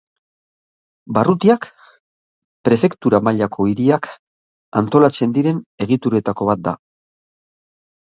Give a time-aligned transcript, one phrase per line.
[1.17, 1.67] Barrutiak,
[2.69, 4.11] prefektura mailako hiriak
[4.85, 6.79] antolatzen diren egituretako bat da.